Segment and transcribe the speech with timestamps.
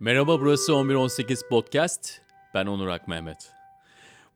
[0.00, 2.20] Merhaba burası 1118 Podcast.
[2.54, 3.52] Ben Onur Akmehmet.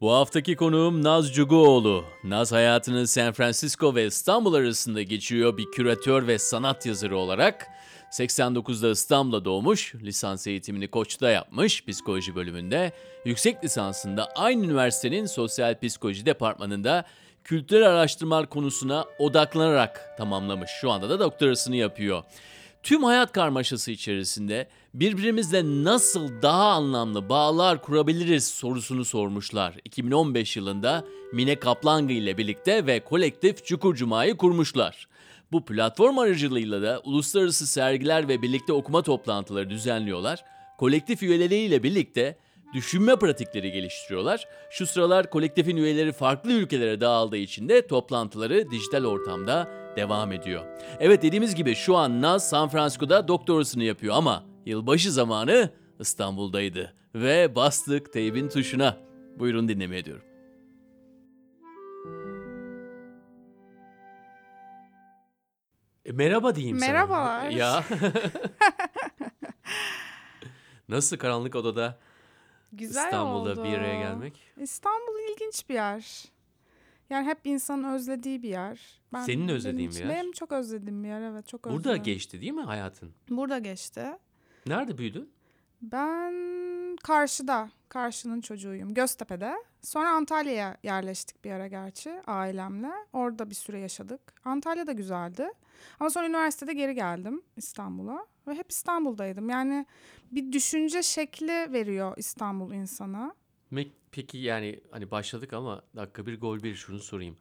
[0.00, 2.04] Bu haftaki konuğum Naz Cuguoğlu.
[2.24, 7.68] Naz hayatını San Francisco ve İstanbul arasında geçiriyor bir küratör ve sanat yazarı olarak.
[8.10, 12.92] 89'da İstanbul'da doğmuş, lisans eğitimini Koç'ta yapmış psikoloji bölümünde.
[13.24, 17.04] Yüksek lisansında aynı üniversitenin sosyal psikoloji departmanında
[17.44, 20.70] kültürel araştırmalar konusuna odaklanarak tamamlamış.
[20.80, 22.22] Şu anda da doktorasını yapıyor.
[22.84, 29.74] Tüm hayat karmaşası içerisinde birbirimizle nasıl daha anlamlı bağlar kurabiliriz sorusunu sormuşlar.
[29.84, 35.08] 2015 yılında Mine Kaplangı ile birlikte ve kolektif Çukur Cuma'yı kurmuşlar.
[35.52, 40.44] Bu platform aracılığıyla da uluslararası sergiler ve birlikte okuma toplantıları düzenliyorlar.
[40.78, 42.38] Kolektif üyeleriyle birlikte
[42.74, 44.48] düşünme pratikleri geliştiriyorlar.
[44.70, 50.64] Şu sıralar kolektifin üyeleri farklı ülkelere dağıldığı için de toplantıları dijital ortamda devam ediyor.
[51.00, 55.70] Evet dediğimiz gibi şu an Naz San Francisco'da doktorasını yapıyor ama yılbaşı zamanı
[56.00, 56.94] İstanbul'daydı.
[57.14, 58.96] Ve bastık teybin tuşuna.
[59.38, 60.24] Buyurun dinlemeye ediyorum.
[66.04, 66.92] E, merhaba diyeyim sana.
[66.92, 67.48] Merhabalar.
[67.50, 67.84] Ya.
[70.88, 71.98] Nasıl karanlık odada
[72.72, 73.64] Güzel İstanbul'da oldu.
[73.64, 74.40] bir araya gelmek?
[74.60, 76.24] İstanbul ilginç bir yer.
[77.10, 79.00] Yani hep insanın özlediği bir yer.
[79.26, 80.16] Senin özlediğin benim bir yer.
[80.16, 82.02] Benim çok özlediğim bir yer evet çok Burada özledim.
[82.02, 83.12] geçti değil mi hayatın?
[83.30, 84.06] Burada geçti.
[84.66, 85.30] Nerede büyüdün?
[85.82, 86.34] Ben
[87.02, 88.94] karşıda, karşının çocuğuyum.
[88.94, 89.54] Göztepe'de.
[89.82, 92.90] Sonra Antalya'ya yerleştik bir ara gerçi ailemle.
[93.12, 94.20] Orada bir süre yaşadık.
[94.44, 95.48] Antalya da güzeldi.
[96.00, 98.26] Ama sonra üniversitede geri geldim İstanbul'a.
[98.48, 99.48] Ve hep İstanbul'daydım.
[99.50, 99.86] Yani
[100.32, 103.34] bir düşünce şekli veriyor İstanbul insana.
[104.10, 107.36] Peki yani hani başladık ama dakika bir gol bir şunu sorayım.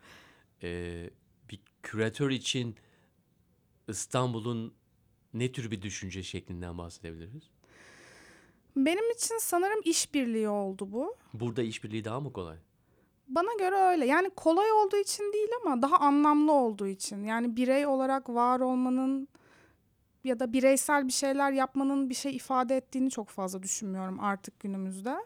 [0.64, 1.10] Ee,
[1.50, 2.76] bir küratör için
[3.88, 4.74] İstanbul'un
[5.34, 7.50] ne tür bir düşünce şeklinden bahsedebiliriz?
[8.76, 11.16] Benim için sanırım işbirliği oldu bu.
[11.34, 12.58] Burada işbirliği daha mı kolay?
[13.28, 14.06] Bana göre öyle.
[14.06, 17.24] Yani kolay olduğu için değil ama daha anlamlı olduğu için.
[17.24, 19.28] Yani birey olarak var olmanın
[20.24, 25.18] ya da bireysel bir şeyler yapmanın bir şey ifade ettiğini çok fazla düşünmüyorum artık günümüzde.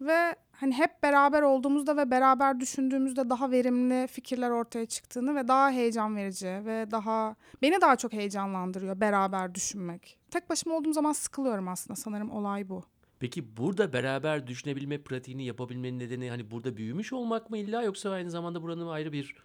[0.00, 5.70] Ve hani hep beraber olduğumuzda ve beraber düşündüğümüzde daha verimli fikirler ortaya çıktığını ve daha
[5.70, 10.18] heyecan verici ve daha beni daha çok heyecanlandırıyor beraber düşünmek.
[10.30, 12.84] Tek başıma olduğum zaman sıkılıyorum aslında sanırım olay bu.
[13.20, 18.30] Peki burada beraber düşünebilme pratiğini yapabilmenin nedeni hani burada büyümüş olmak mı illa yoksa aynı
[18.30, 19.36] zamanda buranın ayrı bir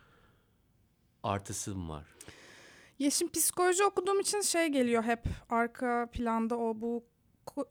[1.23, 2.06] artısı mı var?
[3.00, 7.03] Ya şimdi psikoloji okuduğum için şey geliyor hep arka planda o bu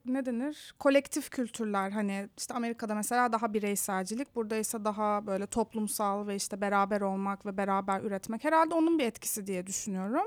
[0.05, 0.75] ne denir?
[0.79, 6.61] Kolektif kültürler hani işte Amerika'da mesela daha bireyselcilik, burada ise daha böyle toplumsal ve işte
[6.61, 8.45] beraber olmak ve beraber üretmek.
[8.45, 10.27] Herhalde onun bir etkisi diye düşünüyorum.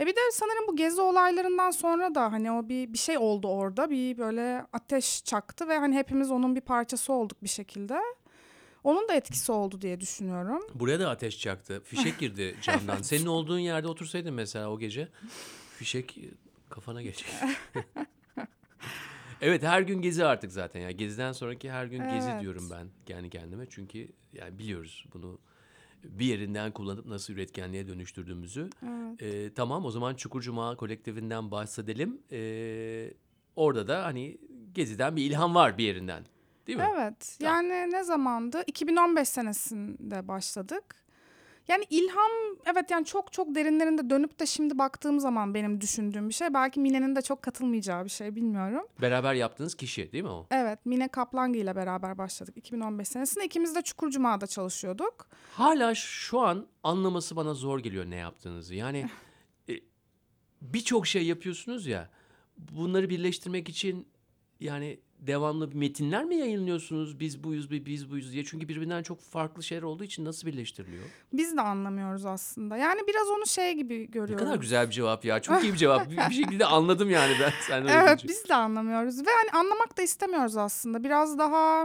[0.00, 3.48] E bir de sanırım bu gezi olaylarından sonra da hani o bir bir şey oldu
[3.48, 3.90] orada.
[3.90, 8.00] Bir böyle ateş çaktı ve hani hepimiz onun bir parçası olduk bir şekilde.
[8.84, 10.62] Onun da etkisi oldu diye düşünüyorum.
[10.74, 11.82] Buraya da ateş çaktı.
[11.84, 13.02] Fişek girdi camdan.
[13.02, 15.08] Senin olduğun yerde otursaydın mesela o gece
[15.78, 16.18] fişek
[16.70, 17.32] kafana geçecek.
[19.40, 20.90] evet her gün gezi artık zaten ya.
[20.90, 22.40] Geziden sonraki her gün gezi Evet.
[22.40, 23.66] diyorum ben kendi kendime.
[23.70, 25.38] Çünkü yani biliyoruz bunu
[26.04, 28.70] bir yerinden kullanıp nasıl üretkenliğe dönüştürdüğümüzü.
[28.82, 29.22] Evet.
[29.22, 32.20] Ee, tamam o zaman Çukur Cuma kolektifinden bahsedelim.
[32.32, 33.12] Ee,
[33.56, 34.38] orada da hani
[34.74, 36.24] geziden bir ilham var bir yerinden.
[36.66, 36.88] Değil mi?
[36.94, 37.38] Evet.
[37.40, 38.62] Yani ne zamandı?
[38.66, 40.96] 2015 senesinde başladık.
[41.70, 42.30] Yani ilham
[42.72, 46.54] evet yani çok çok derinlerinde dönüp de şimdi baktığım zaman benim düşündüğüm bir şey.
[46.54, 48.86] Belki Mine'nin de çok katılmayacağı bir şey bilmiyorum.
[49.00, 50.46] Beraber yaptığınız kişi değil mi o?
[50.50, 53.44] Evet Mine Kaplangi ile beraber başladık 2015 senesinde.
[53.44, 55.28] İkimiz de Çukurcuma'da çalışıyorduk.
[55.54, 58.74] Hala şu an anlaması bana zor geliyor ne yaptığınızı.
[58.74, 59.10] Yani
[59.68, 59.72] e,
[60.62, 62.10] birçok şey yapıyorsunuz ya.
[62.58, 64.08] Bunları birleştirmek için
[64.60, 67.20] yani devamlı metinler mi yayınlıyorsunuz?
[67.20, 68.44] Biz buyuz, bi- biz buyuz diye.
[68.44, 71.02] Çünkü birbirinden çok farklı şeyler olduğu için nasıl birleştiriliyor?
[71.32, 72.76] Biz de anlamıyoruz aslında.
[72.76, 74.44] Yani biraz onu şey gibi Ne görüyoruz.
[74.44, 75.40] kadar güzel bir cevap ya.
[75.40, 76.10] Çok iyi bir cevap.
[76.10, 77.50] Bir şekilde anladım yani ben.
[77.68, 78.28] Sen öyle Evet deyince.
[78.28, 81.04] biz de anlamıyoruz ve hani anlamak da istemiyoruz aslında.
[81.04, 81.84] Biraz daha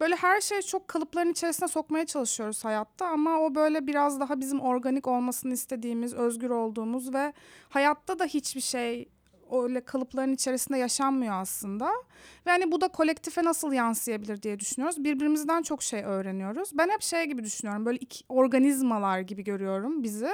[0.00, 4.60] böyle her şeyi çok kalıpların içerisine sokmaya çalışıyoruz hayatta ama o böyle biraz daha bizim
[4.60, 7.32] organik olmasını istediğimiz, özgür olduğumuz ve
[7.68, 9.08] hayatta da hiçbir şey
[9.52, 11.86] öyle kalıpların içerisinde yaşanmıyor aslında.
[12.46, 15.04] Ve hani bu da kolektife nasıl yansıyabilir diye düşünüyoruz.
[15.04, 16.70] Birbirimizden çok şey öğreniyoruz.
[16.74, 17.86] Ben hep şey gibi düşünüyorum.
[17.86, 20.30] Böyle iki organizmalar gibi görüyorum bizi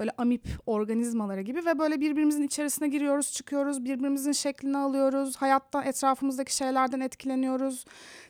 [0.00, 6.56] böyle amip organizmaları gibi ve böyle birbirimizin içerisine giriyoruz, çıkıyoruz, birbirimizin şeklini alıyoruz, hayattan, etrafımızdaki
[6.56, 7.84] şeylerden etkileniyoruz.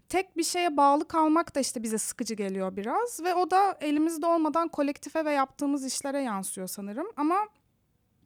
[0.09, 4.27] Tek bir şeye bağlı kalmak da işte bize sıkıcı geliyor biraz ve o da elimizde
[4.27, 7.07] olmadan kolektife ve yaptığımız işlere yansıyor sanırım.
[7.17, 7.49] Ama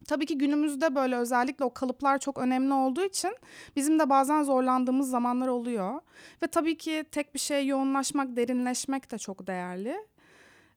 [0.04, 3.36] Tabii ki günümüzde böyle özellikle o kalıplar çok önemli olduğu için
[3.76, 6.00] bizim de bazen zorlandığımız zamanlar oluyor.
[6.42, 9.96] Ve tabii ki tek bir şeye yoğunlaşmak, derinleşmek de çok değerli.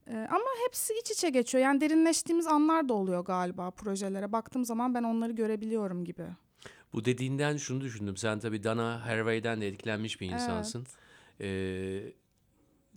[0.08, 1.64] Ee, ama hepsi iç içe geçiyor.
[1.64, 4.32] Yani derinleştiğimiz anlar da oluyor galiba projelere.
[4.32, 6.24] Baktığım zaman ben onları görebiliyorum gibi.
[6.94, 8.18] Bu dediğinden şunu düşündüm.
[8.18, 10.88] Sen tabii Dana Haraway'den de etkilenmiş bir insansın.
[11.42, 12.02] Ee,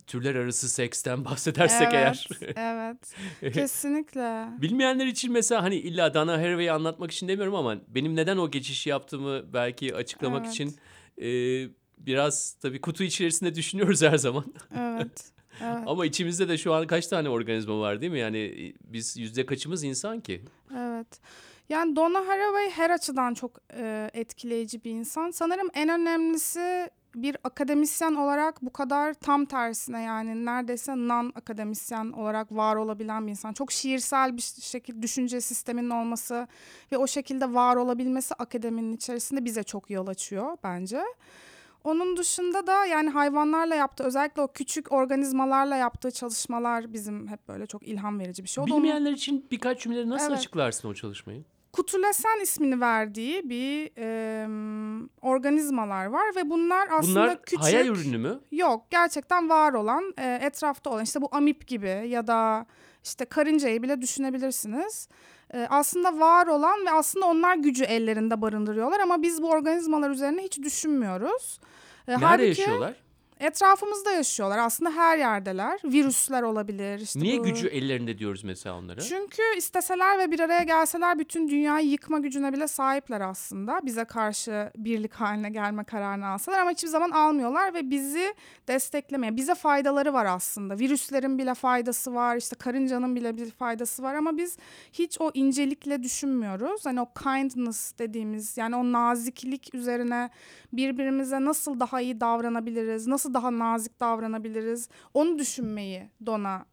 [0.07, 2.27] türler arası seksten bahsedersek eğer.
[2.55, 2.97] evet,
[3.53, 4.47] kesinlikle.
[4.61, 8.89] Bilmeyenler için mesela hani illa Dana Haraway'i anlatmak için demiyorum ama benim neden o geçişi
[8.89, 10.53] yaptığımı belki açıklamak Evet.
[10.53, 10.75] için
[11.21, 11.27] e,
[11.97, 14.45] biraz tabii kutu içerisinde düşünüyoruz her zaman.
[14.77, 15.31] Evet,
[15.61, 18.19] evet, ama içimizde de şu an kaç tane organizma var değil mi?
[18.19, 20.41] Yani e, biz yüzde kaçımız insan ki?
[20.77, 21.19] evet.
[21.69, 25.31] Yani Donna Haraway her açıdan çok e, etkileyici bir insan.
[25.31, 32.51] Sanırım en önemlisi bir akademisyen olarak bu kadar tam tersine yani neredeyse non akademisyen olarak
[32.51, 33.53] var olabilen bir insan.
[33.53, 36.47] Çok şiirsel bir şekilde düşünce sisteminin olması
[36.91, 41.01] ve o şekilde var olabilmesi akademinin içerisinde bize çok yol açıyor bence.
[41.83, 47.65] Onun dışında da yani hayvanlarla yaptığı özellikle o küçük organizmalarla yaptığı çalışmalar bizim hep böyle
[47.65, 48.63] çok ilham verici bir şey.
[48.63, 50.37] O da onun- Bilmeyenler için birkaç cümle nasıl Evet.
[50.37, 51.43] açıklarsın o çalışmayı?
[51.73, 57.63] Kutulesen ismini verdiği bir em, organizmalar var ve bunlar aslında Bunlar küçük.
[57.63, 58.39] hayal ürünü mü?
[58.51, 62.65] Yok gerçekten var olan e, etrafta olan işte bu amip gibi ya da
[63.03, 65.07] işte karıncayı bile düşünebilirsiniz.
[65.53, 70.41] E, aslında var olan ve aslında onlar gücü ellerinde barındırıyorlar ama biz bu organizmalar üzerine
[70.43, 71.59] hiç düşünmüyoruz.
[72.07, 72.95] E, Nerede halbuki yaşıyorlar?
[73.41, 75.79] Etrafımızda yaşıyorlar aslında her yerdeler.
[75.83, 76.99] Virüsler olabilir.
[76.99, 79.01] işte Niye bu- gücü ellerinde diyoruz mesela onlara?
[79.01, 83.79] çünkü isteseler ve bir araya gelseler bütün dünyayı yıkma gücüne bile sahipler aslında.
[83.83, 88.33] Bize karşı birlik haline gelme kararını alsalar ama hiçbir zaman almıyorlar ve bizi
[88.67, 89.35] desteklemeye.
[89.37, 90.79] Bize faydaları var aslında.
[90.79, 94.57] Virüslerin bile faydası var, işte karıncanın bile bir faydası var ama biz
[94.93, 96.85] hiç o incelikle düşünmüyoruz.
[96.85, 100.29] Hani o kindness dediğimiz yani o naziklik üzerine
[100.73, 106.65] birbirimize nasıl daha iyi davranabiliriz, nasıl daha nazik davranabiliriz onu düşünmeyi Dona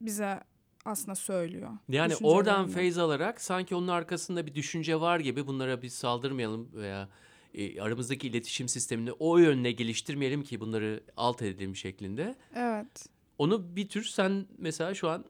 [0.00, 0.40] bize
[0.84, 1.70] aslında söylüyor.
[1.88, 7.08] Yani oradan feyz alarak sanki onun arkasında bir düşünce var gibi bunlara biz saldırmayalım veya
[7.54, 12.34] e, aramızdaki iletişim sistemini o yönde geliştirmeyelim ki bunları alt edelim şeklinde.
[12.54, 13.06] Evet.
[13.38, 15.24] Onu bir tür sen mesela şu an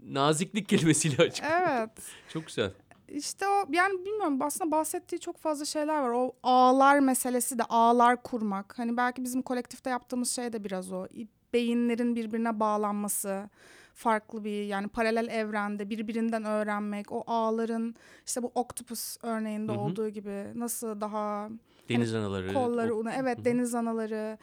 [0.00, 1.44] naziklik kelimesiyle açık.
[1.50, 1.90] Evet.
[2.32, 2.72] Çok güzel.
[3.08, 6.10] İşte o yani bilmiyorum aslında bahsettiği çok fazla şeyler var.
[6.10, 8.78] O ağlar meselesi de ağlar kurmak.
[8.78, 11.06] Hani belki bizim kolektifte yaptığımız şey de biraz o.
[11.52, 13.50] Beyinlerin birbirine bağlanması
[13.94, 17.12] farklı bir yani paralel evrende birbirinden öğrenmek.
[17.12, 17.94] O ağların
[18.26, 19.80] işte bu octopus örneğinde Hı hı.
[19.80, 21.48] olduğu gibi nasıl daha
[21.88, 22.46] Deniz anaları.
[22.46, 23.44] Hani kolları o- una evet hı.
[23.44, 24.38] deniz anaları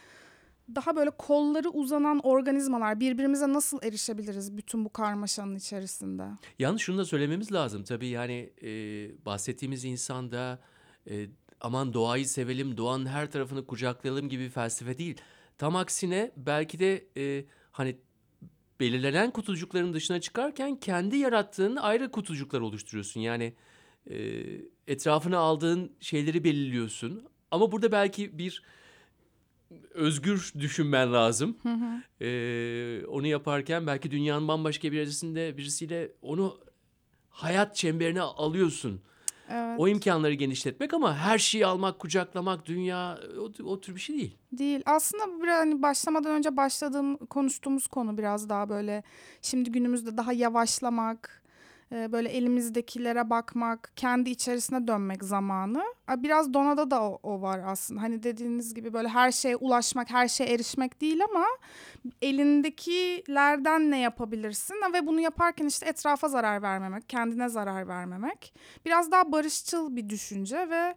[0.75, 6.23] daha böyle kolları uzanan organizmalar birbirimize nasıl erişebiliriz bütün bu karmaşanın içerisinde?
[6.59, 7.83] Yalnız şunu da söylememiz lazım.
[7.83, 8.69] Tabii yani e,
[9.25, 10.59] bahsettiğimiz insanda
[11.09, 11.27] e,
[11.61, 15.17] aman doğayı sevelim, doğanın her tarafını kucaklayalım gibi bir felsefe değil.
[15.57, 17.97] Tam aksine belki de e, hani
[18.79, 23.19] belirlenen kutucukların dışına çıkarken kendi yarattığın ayrı kutucuklar oluşturuyorsun.
[23.21, 23.53] Yani
[24.09, 24.17] e,
[24.87, 27.27] etrafına aldığın şeyleri belirliyorsun.
[27.51, 28.63] Ama burada belki bir
[29.93, 31.57] özgür düşünmen lazım.
[32.21, 36.57] Ee, onu yaparken belki dünyanın bambaşka bir yerisinde birisiyle onu
[37.29, 39.01] hayat çemberine alıyorsun.
[39.49, 39.79] Evet.
[39.79, 44.37] O imkanları genişletmek ama her şeyi almak, kucaklamak, dünya o, o tür bir şey değil.
[44.51, 44.81] Değil.
[44.85, 49.03] Aslında biraz hani başlamadan önce başladığım konuştuğumuz konu biraz daha böyle
[49.41, 51.43] şimdi günümüzde daha yavaşlamak,
[51.91, 55.83] e, böyle elimizdekilere bakmak, kendi içerisine dönmek zamanı.
[56.17, 58.01] Biraz Dona'da da o, o var aslında.
[58.01, 61.45] Hani dediğiniz gibi böyle her şeye ulaşmak, her şeye erişmek değil ama
[62.21, 68.53] elindekilerden ne yapabilirsin ve bunu yaparken işte etrafa zarar vermemek, kendine zarar vermemek.
[68.85, 70.95] Biraz daha barışçıl bir düşünce ve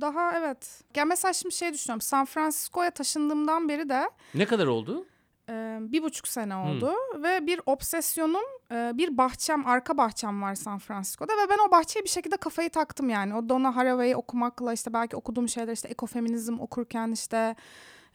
[0.00, 0.80] daha evet.
[0.96, 2.00] Ya mesela şimdi şey düşünüyorum.
[2.00, 5.06] San Francisco'ya taşındığımdan beri de Ne kadar oldu?
[5.48, 10.78] E, bir buçuk sene oldu ve bir obsesyonum e, bir bahçem arka bahçem var San
[10.78, 13.34] Francisco'da ve ben o bahçeye bir şekilde kafayı taktım yani.
[13.34, 17.56] O Donna Haraway'i okumakla işte belki okuduğum şeyler işte ekofeminizm okurken işte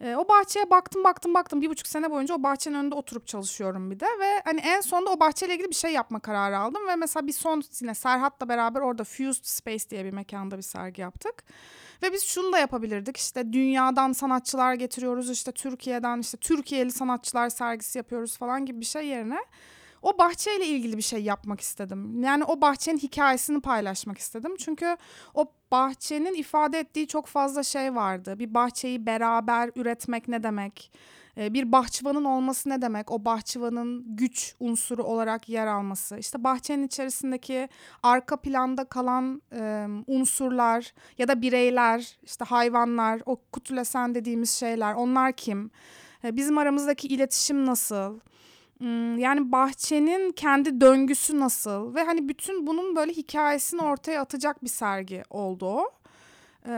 [0.04, 3.92] e, o bahçeye baktım baktım baktım bir buçuk sene boyunca o bahçenin önünde oturup çalışıyorum
[3.92, 6.96] bir de ve hani en sonunda o bahçeyle ilgili bir şey yapma kararı aldım ve
[6.96, 11.44] mesela bir son yine Serhat'la beraber orada Fused Space diye bir mekanda bir sergi yaptık.
[12.04, 17.98] Ve biz şunu da yapabilirdik işte dünyadan sanatçılar getiriyoruz işte Türkiye'den işte Türkiye'li sanatçılar sergisi
[17.98, 19.40] yapıyoruz falan gibi bir şey yerine
[20.04, 22.24] o bahçeyle ilgili bir şey yapmak istedim.
[22.24, 24.56] Yani o bahçenin hikayesini paylaşmak istedim.
[24.60, 24.98] Çünkü
[25.34, 28.40] o bahçenin ifade ettiği çok fazla şey vardı.
[28.40, 30.92] Bir bahçeyi beraber üretmek ne demek?
[31.38, 33.12] E, bir bahçıvanın olması ne demek?
[33.12, 36.18] O bahçıvanın güç unsuru olarak yer alması.
[36.18, 37.70] İşte bahçenin içerisindeki
[38.04, 44.94] arka planda kalan e, unsurlar ya da bireyler, işte hayvanlar, o kutulesen dediğimiz şeyler.
[44.94, 45.72] Onlar kim?
[46.24, 48.20] E, bizim aramızdaki iletişim nasıl?
[49.18, 55.24] Yani bahçenin kendi döngüsü nasıl ve hani bütün bunun böyle hikayesini ortaya atacak bir sergi
[55.30, 55.92] oldu o.
[56.66, 56.70] Ee,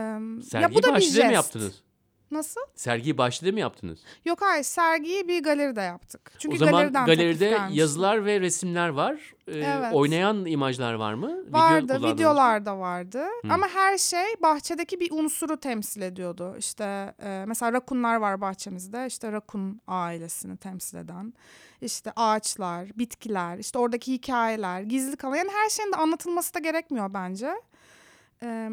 [0.42, 1.34] Sergiyi ya bu da bir Bahçeli'de mi jest.
[1.34, 1.82] yaptınız?
[2.30, 2.60] Nasıl?
[2.74, 3.98] Sergiyi Bahçeli'de mi yaptınız?
[4.24, 6.32] Yok hayır sergiyi bir galeride yaptık.
[6.38, 9.34] Çünkü o zaman galeriden galeride yazılar ve resimler var.
[9.48, 9.94] Ee, Evet.
[9.94, 11.26] Oynayan imajlar var mı?
[11.46, 12.14] Video Vardı, kullandınız mı?
[12.14, 13.18] videolar da vardı.
[13.42, 13.52] Hı.
[13.52, 16.54] Ama her şey bahçedeki bir unsuru temsil ediyordu.
[16.58, 19.06] İşte e, mesela rakunlar var bahçemizde.
[19.06, 21.34] İşte rakun ailesini temsil eden.
[21.80, 25.36] İşte ağaçlar, bitkiler, işte oradaki hikayeler, gizli kalan.
[25.36, 27.50] Yani her şeyin de anlatılması da gerekmiyor bence.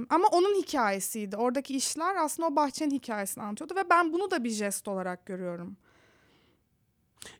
[0.09, 1.37] Ama onun hikayesiydi.
[1.37, 3.75] Oradaki işler aslında o bahçenin hikayesini anlatıyordu.
[3.75, 5.77] Ve ben bunu da bir jest olarak görüyorum.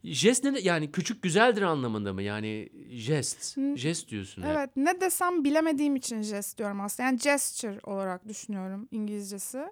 [0.04, 2.22] Jest ne yani küçük güzeldir anlamında mı?
[2.22, 3.58] Yani jest.
[3.58, 3.78] Hı.
[3.78, 4.42] Jest diyorsun.
[4.42, 7.08] Evet ne desem bilemediğim için jest diyorum aslında.
[7.08, 9.66] Yani gesture olarak düşünüyorum İngilizcesi.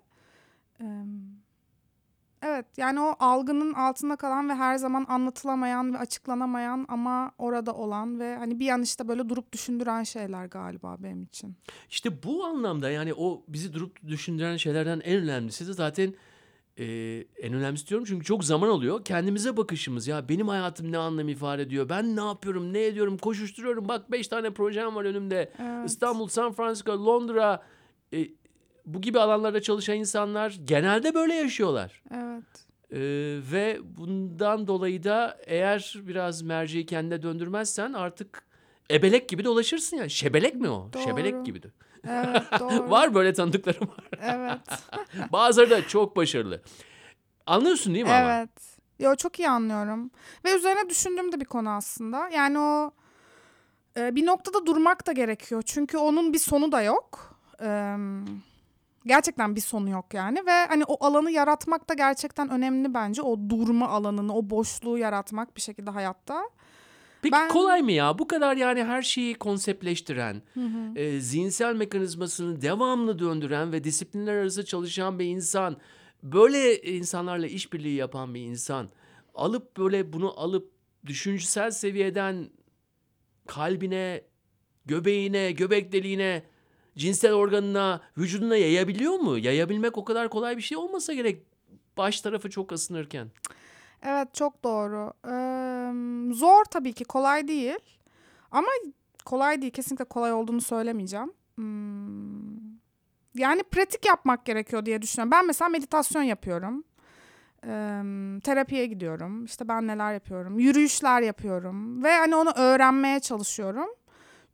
[0.81, 0.85] Ee,
[2.41, 8.19] Evet yani o algının altında kalan ve her zaman anlatılamayan ve açıklanamayan ama orada olan
[8.19, 11.55] ve hani bir an işte böyle durup düşündüren şeyler galiba benim için.
[11.89, 16.13] İşte bu anlamda yani o bizi durup düşündüren şeylerden en önemlisi de zaten
[16.77, 16.85] e,
[17.37, 19.05] en önemlisi diyorum çünkü çok zaman alıyor.
[19.05, 21.89] Kendimize bakışımız ya benim hayatım ne anlam ifade ediyor?
[21.89, 23.17] Ben ne yapıyorum, ne ediyorum?
[23.17, 23.87] Koşuşturuyorum.
[23.87, 25.51] Bak beş tane projem var önümde.
[25.59, 25.89] Evet.
[25.89, 27.63] İstanbul, San Francisco, Londra
[28.13, 28.27] e,
[28.85, 32.03] bu gibi alanlarda çalışan insanlar genelde böyle yaşıyorlar.
[32.11, 32.43] Evet.
[32.91, 32.97] Ee,
[33.51, 38.43] ve bundan dolayı da eğer biraz merceği kendine döndürmezsen artık
[38.91, 40.09] ebelek gibi dolaşırsın ya.
[40.09, 40.89] Şebelek mi o?
[40.93, 41.03] Doğru.
[41.03, 41.67] Şebelek gibi de.
[42.09, 42.89] Evet doğru.
[42.89, 44.09] Var böyle tanıdıklarım var.
[44.21, 44.61] Evet.
[45.31, 46.61] Bazıları da çok başarılı.
[47.45, 48.33] Anlıyorsun değil mi ama?
[48.33, 48.49] Evet.
[48.99, 50.11] Yo çok iyi anlıyorum.
[50.45, 52.29] Ve üzerine düşündüğüm de bir konu aslında.
[52.29, 52.91] Yani o
[53.97, 55.63] e, bir noktada durmak da gerekiyor.
[55.65, 57.37] Çünkü onun bir sonu da yok.
[57.61, 57.95] Eee,
[59.05, 63.21] gerçekten bir sonu yok yani ve hani o alanı yaratmak da gerçekten önemli bence.
[63.21, 66.43] O durma alanını, o boşluğu yaratmak bir şekilde hayatta.
[67.21, 68.19] Peki Ben- kolay mı ya?
[68.19, 70.41] Bu kadar yani her şeyi konseptleştiren,
[70.95, 75.77] e, zihinsel mekanizmasını devamlı döndüren ve disiplinler arası çalışan bir insan,
[76.23, 78.89] böyle insanlarla işbirliği yapan bir insan,
[79.35, 80.71] alıp böyle bunu alıp
[81.05, 82.49] düşünsel seviyeden
[83.47, 84.21] kalbine,
[84.85, 86.43] göbeğine, göbek deliğine,
[86.97, 89.37] cinsel organına, vücuduna yayabiliyor mu?
[89.37, 91.43] Yayabilmek o kadar kolay bir şey olmasa gerek.
[91.97, 93.27] Baş tarafı çok ısınırken.
[94.03, 95.13] Evet çok doğru.
[95.27, 97.79] Eee, zor tabii ki kolay değil.
[98.51, 98.67] Ama
[99.25, 101.33] kolay değil kesinlikle kolay olduğunu söylemeyeceğim.
[101.55, 102.71] Hmm.
[103.35, 105.31] Yani pratik yapmak gerekiyor diye düşünüyorum.
[105.31, 106.83] Ben mesela meditasyon yapıyorum.
[107.65, 109.45] Eee, terapiye gidiyorum.
[109.45, 110.59] İşte ben neler yapıyorum.
[110.59, 112.03] Yürüyüşler yapıyorum.
[112.03, 113.87] Ve hani onu öğrenmeye çalışıyorum.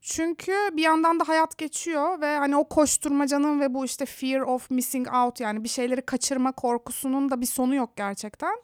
[0.10, 4.70] Çünkü bir yandan da hayat geçiyor ve hani o koşturmacanın ve bu işte fear of
[4.70, 8.56] missing out yani bir şeyleri kaçırma korkusunun da bir sonu yok gerçekten.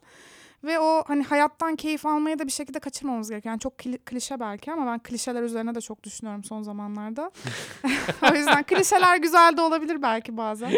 [0.64, 3.52] Ve o hani hayattan keyif almayı da bir şekilde kaçırmamamız gerekiyor.
[3.52, 7.30] Yani çok kli- klişe belki ama ben klişeler üzerine de çok düşünüyorum son zamanlarda.
[8.32, 10.72] o yüzden klişeler güzel de olabilir belki bazen.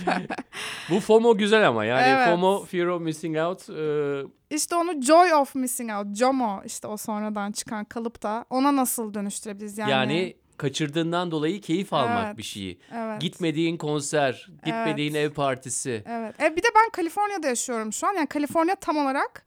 [0.90, 2.28] Bu FOMO güzel ama yani Evet.
[2.28, 3.70] FOMO, Fear of Missing Out.
[3.70, 8.76] e, İşte onu joy of missing out, JOMO işte o sonradan çıkan kalıp da ona
[8.76, 9.90] nasıl dönüştürebiliriz yani?
[9.90, 12.38] Yani, kaçırdığından dolayı keyif almak Evet.
[12.38, 12.78] bir şeyi.
[12.94, 13.20] evet.
[13.20, 16.04] Gitmediğin konser, gitmediğin ev partisi.
[16.08, 16.42] Evet.
[16.42, 18.12] E, bir de ben Kaliforniya'da yaşıyorum şu an.
[18.14, 19.44] Yani Kaliforniya tam olarak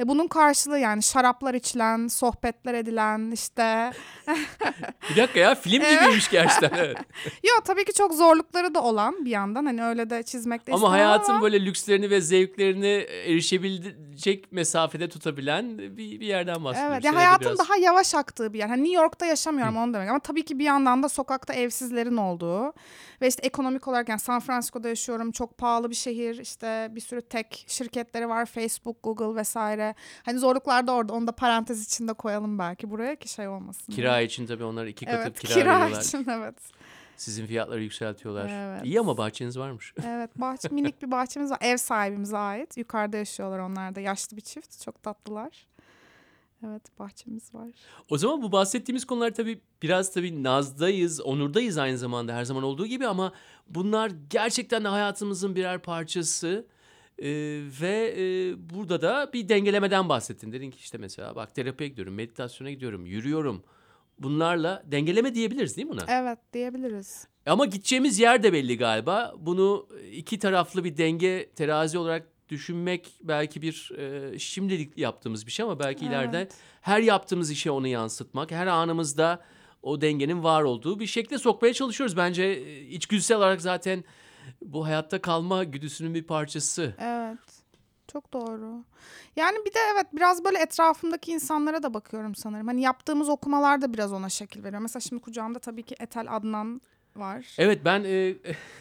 [0.00, 3.90] e, bunun karşılığı yani şaraplar içilen, sohbetler edilen işte.
[5.10, 6.70] Bir dakika ya film gibiymiş gerçekten.
[6.78, 6.96] Evet.
[7.24, 9.64] Yo tabii ki çok zorlukları da olan bir yandan.
[9.66, 11.42] Hani öyle de çizmek de Ama hayatın ama.
[11.42, 16.92] böyle lükslerini ve zevklerini erişebilecek mesafede tutabilen bir, bir yerden bahsediyoruz.
[16.94, 18.68] Evet ya hayatın biraz- daha yavaş aktığı bir yer.
[18.68, 22.72] Hani New York'ta yaşamıyorum onu demek ama tabii ki bir yandan da sokakta evsizlerin olduğu
[23.22, 25.32] ve işte ekonomik olarak yani San Francisco'da yaşıyorum.
[25.32, 26.38] Çok pahalı bir şehir.
[26.38, 28.46] işte bir sürü tek şirketleri var.
[28.46, 29.89] Facebook, Google vesaire.
[30.22, 31.12] Hani zorluklar da orada.
[31.12, 33.92] Onu da parantez içinde koyalım belki buraya ki şey olmasın.
[33.92, 36.02] Kira için tabii onlar iki katı Evet, kira, kira veriyorlar.
[36.02, 36.54] için evet.
[37.16, 38.48] Sizin fiyatları yükseltiyorlar.
[38.48, 38.86] Evet.
[38.86, 39.94] İyi ama bahçeniz varmış.
[40.06, 41.58] Evet, bahçe, minik bir bahçemiz var.
[41.60, 42.76] Ev sahibimize ait.
[42.76, 44.00] Yukarıda yaşıyorlar onlar da.
[44.00, 44.84] Yaşlı bir çift.
[44.84, 45.66] Çok tatlılar.
[46.66, 47.68] Evet, bahçemiz var.
[48.08, 52.86] O zaman bu bahsettiğimiz konular tabii biraz tabii nazdayız, onurdayız aynı zamanda her zaman olduğu
[52.86, 53.32] gibi ama
[53.68, 56.66] bunlar gerçekten de hayatımızın birer parçası.
[57.20, 57.26] Ee,
[57.80, 58.24] ve e,
[58.70, 60.52] burada da bir dengelemeden bahsettin.
[60.52, 63.62] Dedin ki işte mesela bak terapiye gidiyorum, meditasyona gidiyorum, yürüyorum.
[64.18, 66.04] Bunlarla dengeleme diyebiliriz değil mi buna?
[66.08, 67.26] Evet, diyebiliriz.
[67.46, 69.34] Ama gideceğimiz yer de belli galiba.
[69.38, 75.64] Bunu iki taraflı bir denge terazi olarak düşünmek belki bir e, şimdilik yaptığımız bir şey
[75.64, 76.14] ama belki Evet.
[76.14, 76.48] ileride
[76.80, 79.42] her yaptığımız işe onu yansıtmak, her anımızda
[79.82, 82.16] o dengenin var olduğu bir şekilde sokmaya çalışıyoruz.
[82.16, 84.04] Bence e, içgüdüsel olarak zaten
[84.62, 86.94] bu hayatta kalma güdüsünün bir parçası.
[86.98, 87.38] Evet.
[88.12, 88.84] Çok doğru.
[89.36, 92.66] Yani bir de evet biraz böyle etrafımdaki insanlara da bakıyorum sanırım.
[92.66, 94.82] Hani yaptığımız okumalar da biraz ona şekil veriyor.
[94.82, 96.80] Mesela şimdi kucağımda tabii ki Etel Adnan
[97.16, 97.54] var.
[97.58, 98.34] Evet ben e,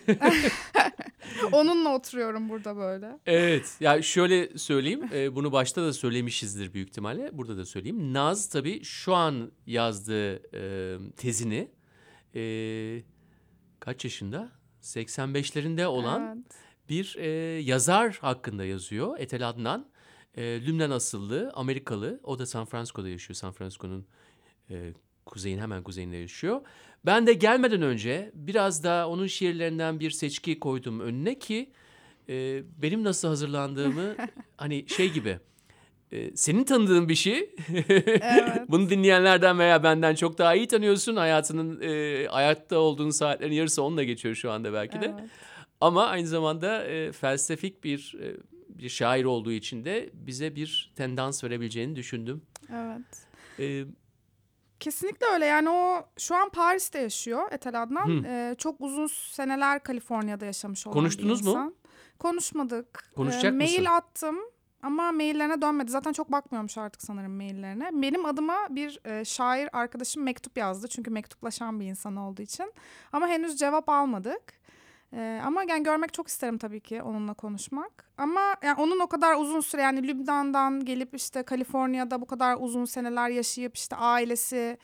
[1.51, 3.19] Onunla oturuyorum burada böyle.
[3.25, 3.77] Evet.
[3.79, 5.09] Ya şöyle söyleyeyim.
[5.13, 7.37] e, bunu başta da söylemişizdir büyük ihtimalle.
[7.37, 8.13] Burada da söyleyeyim.
[8.13, 11.71] Naz tabii şu an yazdığı e, tezini
[12.35, 12.41] e,
[13.79, 14.58] kaç yaşında?
[14.95, 16.55] 85'lerinde olan Evet.
[16.89, 17.27] bir e,
[17.61, 19.19] yazar hakkında yazıyor.
[19.19, 19.85] Etel Adnan.
[20.35, 22.19] E, Lübnan asıllı, Amerikalı.
[22.23, 23.35] O da San Francisco'da yaşıyor.
[23.35, 24.05] San Francisco'nun
[24.69, 24.93] e,
[25.25, 26.61] kuzeyin hemen kuzeyinde yaşıyor.
[27.05, 31.71] Ben de gelmeden önce biraz da onun şiirlerinden bir seçki koydum önüne ki
[32.29, 34.15] e, benim nasıl hazırlandığımı
[34.57, 35.39] hani şey gibi
[36.11, 37.55] e, senin tanıdığın bir şey.
[38.21, 38.61] Evet.
[38.69, 41.15] Bunu dinleyenlerden veya benden çok daha iyi tanıyorsun.
[41.15, 45.05] Hayatının e, hayatta olduğun saatlerin yarısı onunla geçiyor şu anda belki de.
[45.19, 45.29] evet.
[45.81, 48.35] Ama aynı zamanda e, felsefik bir e,
[48.69, 52.41] bir şair olduğu için de bize bir tendans verebileceğini düşündüm.
[52.73, 53.01] Evet.
[53.59, 53.85] E,
[54.79, 58.23] Kesinlikle öyle yani o şu an Paris'te yaşıyor Etel Adnan.
[58.23, 61.51] Ee, çok uzun seneler Kaliforniya'da yaşamış olan Konuştunuz bir mu?
[61.51, 61.75] insan.
[62.19, 63.11] Konuşmadık.
[63.15, 63.85] Konuşacak Ee, mail mısın?
[63.85, 64.35] attım
[64.83, 65.91] ama maillerine dönmedi.
[65.91, 67.89] Zaten çok bakmıyormuş artık sanırım maillerine.
[67.93, 70.87] Benim adıma bir e, şair arkadaşım mektup yazdı.
[70.87, 72.73] Çünkü mektuplaşan bir insan olduğu için.
[73.11, 74.59] Ama henüz cevap almadık.
[75.13, 78.05] Ee, ama yani görmek çok isterim tabii ki onunla konuşmak.
[78.17, 82.85] Ama yani onun o kadar uzun süre yani Lübnan'dan gelip işte Kaliforniya'da bu kadar uzun
[82.85, 84.77] seneler yaşayıp işte ailesi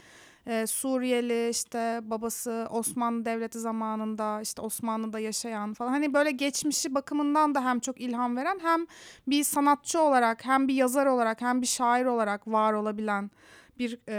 [0.47, 7.55] e, Suriyeli işte babası Osmanlı Devleti zamanında işte Osmanlı'da yaşayan falan hani böyle geçmişi bakımından
[7.55, 8.85] da hem çok ilham veren hem
[9.27, 13.31] bir sanatçı olarak hem bir yazar olarak hem bir şair olarak var olabilen
[13.79, 14.13] bir e,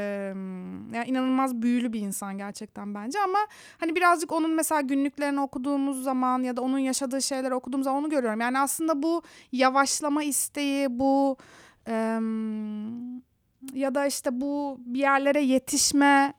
[0.96, 3.38] yani inanılmaz büyülü bir insan gerçekten bence ama
[3.80, 8.10] hani birazcık onun mesela günlüklerini okuduğumuz zaman ya da onun yaşadığı şeyleri okuduğum zaman onu
[8.10, 8.40] görüyorum.
[8.40, 9.22] Yani aslında bu
[9.52, 11.36] yavaşlama isteği, bu
[11.86, 13.22] em,
[13.72, 16.34] ya da işte bu bir yerlere yetişme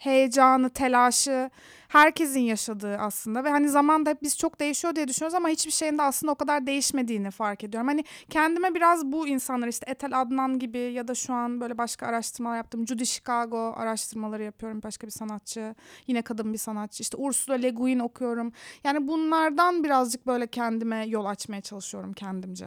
[0.00, 1.50] heyecanı, telaşı
[1.88, 5.98] herkesin yaşadığı aslında ve hani zamanda hep biz çok değişiyor diye düşünüyoruz ama hiçbir şeyin
[5.98, 7.88] de aslında o kadar değişmediğini fark ediyorum.
[7.88, 12.06] Hani kendime biraz bu insanlar işte Etel Adnan gibi ya da şu an böyle başka
[12.06, 12.86] araştırmalar yaptım.
[12.86, 15.74] Judy Chicago araştırmaları yapıyorum başka bir sanatçı.
[16.06, 17.02] Yine kadın bir sanatçı.
[17.02, 18.52] İşte Ursula Le Guin okuyorum.
[18.84, 22.66] Yani bunlardan birazcık böyle kendime yol açmaya çalışıyorum kendimce.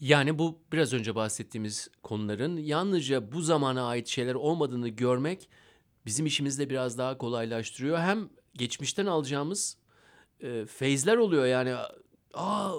[0.00, 5.48] Yani bu biraz önce bahsettiğimiz konuların yalnızca bu zamana ait şeyler olmadığını görmek
[6.06, 7.98] bizim işimizde biraz daha kolaylaştırıyor.
[7.98, 9.76] Hem geçmişten alacağımız
[10.40, 11.74] e, feyizler oluyor yani.
[12.34, 12.72] Aa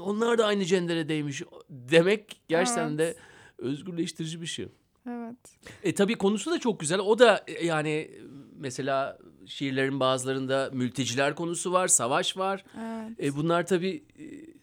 [0.00, 2.98] onlar da aynı cenderedeymiş demek gerçekten Evet.
[2.98, 3.14] de
[3.58, 4.68] özgürleştirici bir şey.
[5.08, 5.36] Evet.
[5.82, 6.98] E tabii konusu da çok güzel.
[6.98, 8.10] O da e, yani
[8.56, 12.64] mesela şiirlerin bazılarında mülteciler konusu var, savaş var.
[12.78, 13.20] Evet.
[13.24, 14.57] E bunlar tabii e,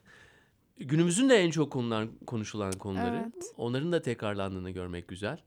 [0.78, 3.22] günümüzün de en çok konulan, konuşulan konuları.
[3.24, 3.46] Evet.
[3.58, 5.38] Onların da tekrarlandığını görmek güzel.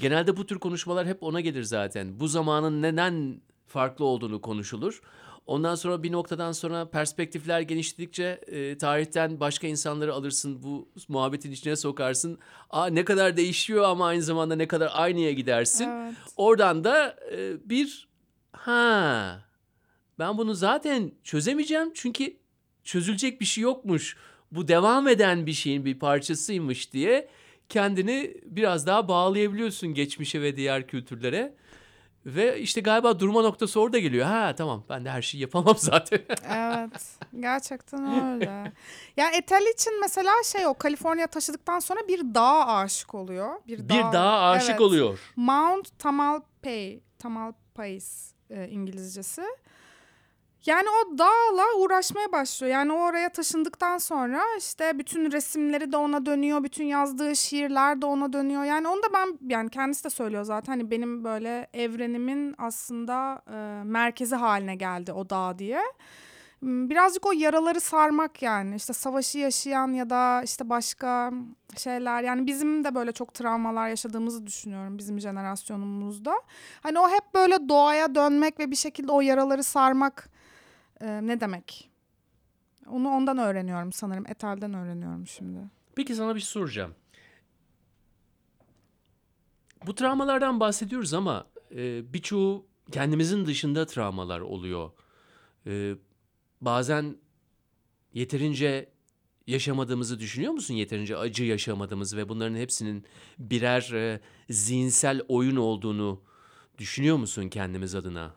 [0.00, 2.20] Genelde bu tür konuşmalar hep ona gelir zaten.
[2.20, 5.02] Bu zamanın neden farklı olduğunu konuşulur.
[5.46, 11.76] Ondan sonra bir noktadan sonra perspektifler genişledikçe e, tarihten başka insanları alırsın, bu muhabbetin içine
[11.76, 12.38] sokarsın.
[12.70, 15.88] Aa ne kadar değişiyor ama aynı zamanda ne kadar aynıya gidersin.
[15.88, 16.14] Evet.
[16.36, 18.08] Oradan da e, bir
[18.52, 19.48] ha
[20.18, 22.36] ben bunu zaten çözemeyeceğim çünkü
[22.84, 24.16] çözülecek bir şey yokmuş.
[24.52, 27.28] Bu devam eden bir şeyin bir parçasıymış diye
[27.68, 31.54] kendini biraz daha bağlayabiliyorsun geçmişe ve diğer kültürlere.
[32.26, 34.26] Ve işte galiba durma noktası orada geliyor.
[34.26, 36.20] Ha tamam ben de her şeyi yapamam zaten.
[36.54, 37.18] Evet.
[37.40, 38.72] Gerçekten öyle.
[39.16, 43.48] Ya Etel için mesela şey o Kaliforniya taşıdıktan sonra bir dağa aşık oluyor.
[43.66, 44.80] Bir, bir daha aşık Evet.
[44.80, 45.18] oluyor.
[45.36, 49.42] Mount Tamalpay, Tamalpais e, İngilizcesi.
[50.68, 52.72] Yani o dağla uğraşmaya başlıyor.
[52.72, 58.06] Yani o oraya taşındıktan sonra işte bütün resimleri de ona dönüyor, bütün yazdığı şiirler de
[58.06, 58.64] ona dönüyor.
[58.64, 63.84] Yani onu da ben yani kendisi de söylüyor zaten hani benim böyle evrenimin aslında e,
[63.84, 65.80] merkezi haline geldi o dağ diye.
[66.60, 71.32] M, Birazcık o yaraları sarmak yani işte savaşı yaşayan ya da işte başka
[71.76, 76.34] şeyler yani bizim de böyle çok travmalar yaşadığımızı düşünüyorum bizim jenerasyonumuzda.
[76.82, 80.37] Hani o hep böyle doğaya dönmek ve bir şekilde o yaraları sarmak
[81.00, 81.90] e, ne demek?
[82.86, 84.26] Onu ondan öğreniyorum sanırım.
[84.26, 85.58] Etel'den öğreniyorum şimdi.
[85.96, 86.94] Peki sana bir şey soracağım.
[89.86, 94.90] Bu travmalardan bahsediyoruz ama e, birçoğu kendimizin dışında travmalar oluyor.
[95.66, 95.94] E,
[96.60, 97.16] bazen
[98.14, 98.88] yeterince
[99.46, 100.74] yaşamadığımızı düşünüyor musun?
[100.74, 103.04] Yeterince acı yaşamadığımız ve bunların hepsinin
[103.38, 106.22] birer e, zihinsel oyun olduğunu
[106.78, 108.34] düşünüyor musun kendimiz adına?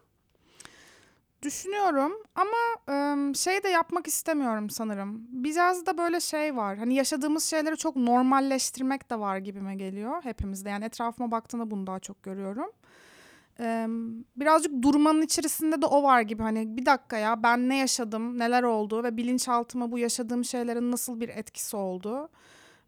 [1.44, 5.28] Düşünüyorum ama şey de yapmak istemiyorum sanırım.
[5.30, 6.78] Biraz da böyle şey var.
[6.78, 10.70] Hani yaşadığımız şeyleri çok normalleştirmek de var gibime geliyor hepimizde.
[10.70, 12.72] Yani etrafıma baktığımda bunu daha çok görüyorum.
[14.36, 16.44] Birazcık durmanın içerisinde de o var gibi.
[16.44, 21.20] Hani bir dakika ya ben ne yaşadım, neler oldu ve bilinçaltıma bu yaşadığım şeylerin nasıl
[21.20, 22.30] bir etkisi oldu.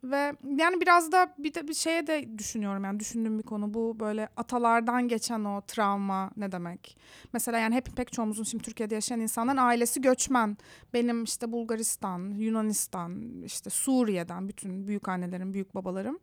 [0.04, 4.00] Ve yani biraz da bir de bir şeye de düşünüyorum yani düşündüğüm bir konu bu
[4.00, 6.98] böyle atalardan geçen o travma ne demek?
[7.34, 10.58] Mesela yani hep pek çoğumuzun şimdi Türkiye'de yaşayan insanların ailesi göçmen.
[10.94, 16.20] Benim işte Bulgaristan, Yunanistan, işte Suriye'den bütün büyük annelerim, büyük babalarım.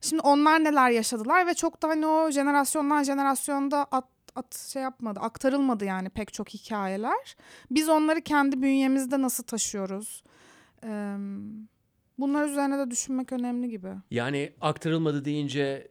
[0.00, 5.20] Şimdi onlar neler yaşadılar ve çok da hani o jenerasyondan jenerasyonda at, at şey yapmadı,
[5.20, 7.36] aktarılmadı yani pek çok hikayeler.
[7.70, 10.22] Biz onları kendi bünyemizde nasıl taşıyoruz?
[10.82, 11.16] Eee
[12.18, 13.88] Bunlar üzerine de düşünmek önemli gibi.
[14.10, 15.88] Yani aktarılmadı deyince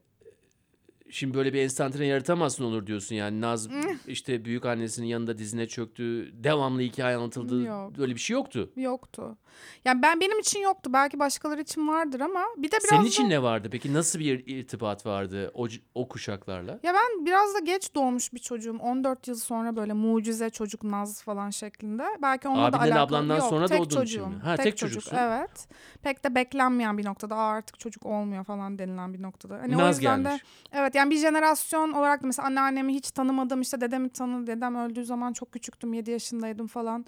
[1.10, 3.68] şimdi böyle bir enstantane yaratamazsın olur diyorsun yani Naz
[4.08, 7.98] işte büyük annesinin yanında dizine çöktü devamlı hikaye anlatıldı Yok.
[7.98, 8.70] böyle bir şey yoktu.
[8.76, 9.38] Yoktu.
[9.86, 10.90] Yani ben benim için yoktu.
[10.94, 14.20] Belki başkaları için vardır ama bir de biraz Senin da- için ne vardı peki nasıl
[14.20, 16.80] bir irtibat vardı o, o kuşaklarla?
[16.84, 18.78] Ya ben biraz da geç doğmuş bir çocuğum.
[18.82, 22.04] 14 yıl sonra böyle mucize çocuk Naz falan şeklinde.
[22.22, 23.18] Belki onunla da Abinden, alakalı.
[23.18, 24.28] ablandan Yok, sonra tek doğduğun için çocuğum.
[24.28, 24.36] mi?
[24.44, 24.94] Ha, tek, tek çocuk.
[24.94, 25.18] çocuksun.
[25.18, 25.68] Evet.
[26.04, 27.36] Pek de beklenmeyen bir noktada.
[27.36, 29.56] Aa, artık çocuk olmuyor falan denilen bir noktada.
[29.60, 30.44] Hani o Naz yüzden de gelmiş.
[30.74, 35.06] Evet yani bir jenerasyon olarak da mesela anneannemi hiç tanımadım işte dedemi tanı dedem öldüğü
[35.06, 37.06] zaman çok küçüktüm 7 yaşındaydım falan.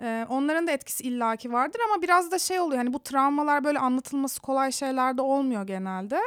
[0.00, 3.78] Ee, onların da etkisi illaki vardır ama biraz da şey oluyor hani bu travmalar böyle
[3.78, 6.20] anlatılması kolay şeyler de olmuyor genelde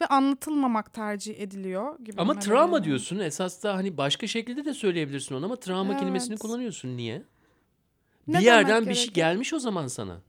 [0.00, 2.20] ve anlatılmamak tercih ediliyor gibi.
[2.20, 2.84] Ama travma bana.
[2.84, 6.42] diyorsun esas da hani başka şekilde de söyleyebilirsin onu ama travma kelimesini Evet.
[6.42, 7.22] kullanıyorsun niye?
[8.26, 10.20] Ne bir yerden bir şey gelmiş o zaman sana.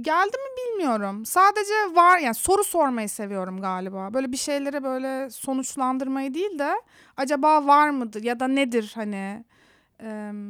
[0.00, 1.26] Geldi mi bilmiyorum.
[1.26, 4.14] Sadece var yani soru sormayı seviyorum galiba.
[4.14, 6.74] Böyle bir şeylere böyle sonuçlandırmayı değil de
[7.16, 9.44] acaba var mıdır ya da nedir hani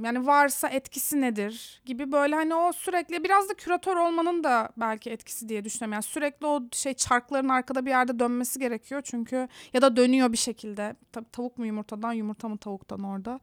[0.04, 5.10] yani varsa etkisi nedir gibi böyle hani o sürekli biraz da küratör olmanın da belki
[5.10, 5.92] etkisi diye düşünüyorum.
[5.92, 10.36] Yani sürekli o şey çarkların arkada bir yerde dönmesi gerekiyor çünkü ya da dönüyor bir
[10.36, 10.96] şekilde.
[11.12, 13.40] Tabii tavuk mu yumurtadan yumurta mı tavuktan orada.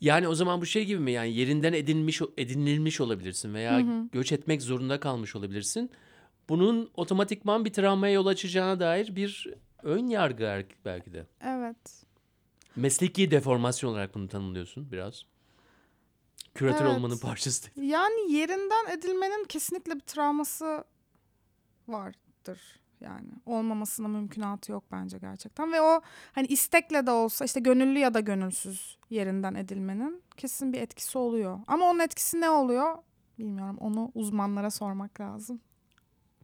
[0.00, 3.82] Yani o zaman bu şey gibi mi yani yerinden edinmiş edinilmiş olabilirsin veya
[4.12, 5.90] göç etmek zorunda kalmış olabilirsin.
[6.48, 9.48] Bunun otomatikman bir travmaya yol açacağına dair bir
[9.82, 11.26] ön yargı er- belki de.
[11.44, 12.04] Evet.
[12.76, 15.22] Mesleki deformasyon olarak bunu tanımlıyorsun biraz.
[16.54, 16.96] Küratör Evet.
[16.96, 17.70] olmanın parçası.
[17.80, 20.84] Yani yerinden edilmenin kesinlikle bir travması
[21.88, 22.60] vardır.
[23.00, 25.72] Yani olmamasına mümkünatı yok bence gerçekten.
[25.72, 26.00] Ve o
[26.32, 31.58] hani istekle de olsa işte gönüllü ya da gönülsüz yerinden edilmenin kesin bir etkisi oluyor.
[31.66, 32.96] Ama onun etkisi ne oluyor
[33.38, 33.76] bilmiyorum.
[33.80, 35.60] Onu uzmanlara sormak lazım.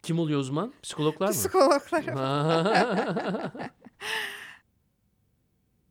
[0.02, 0.72] Kim oluyor uzman?
[0.82, 1.32] Psikologlar mı?
[1.32, 3.52] Psikologlara.